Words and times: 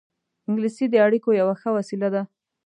انګلیسي 0.47 0.85
د 0.89 0.95
اړیکو 1.05 1.29
یوه 1.41 1.55
ښه 1.61 1.69
وسیله 1.77 2.07
ده 2.13 2.21